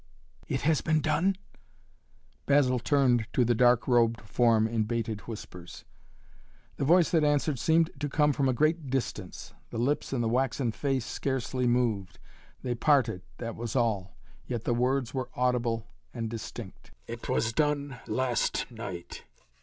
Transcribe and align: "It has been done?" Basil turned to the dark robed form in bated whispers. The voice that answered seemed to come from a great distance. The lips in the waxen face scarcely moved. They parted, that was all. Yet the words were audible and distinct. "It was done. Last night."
"It 0.47 0.61
has 0.61 0.81
been 0.81 0.99
done?" 0.99 1.35
Basil 2.47 2.79
turned 2.79 3.27
to 3.33 3.45
the 3.45 3.53
dark 3.53 3.87
robed 3.87 4.19
form 4.21 4.67
in 4.67 4.85
bated 4.85 5.21
whispers. 5.27 5.85
The 6.77 6.85
voice 6.85 7.11
that 7.11 7.23
answered 7.23 7.59
seemed 7.59 7.91
to 7.99 8.09
come 8.09 8.33
from 8.33 8.49
a 8.49 8.51
great 8.53 8.89
distance. 8.89 9.53
The 9.69 9.77
lips 9.77 10.11
in 10.11 10.21
the 10.21 10.27
waxen 10.27 10.71
face 10.71 11.05
scarcely 11.05 11.67
moved. 11.67 12.17
They 12.63 12.73
parted, 12.73 13.21
that 13.37 13.55
was 13.55 13.75
all. 13.75 14.17
Yet 14.47 14.63
the 14.63 14.73
words 14.73 15.13
were 15.13 15.29
audible 15.35 15.85
and 16.15 16.31
distinct. 16.31 16.89
"It 17.05 17.29
was 17.29 17.53
done. 17.53 17.99
Last 18.07 18.71
night." 18.71 19.25